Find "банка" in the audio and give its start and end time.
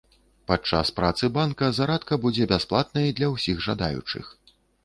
1.35-1.69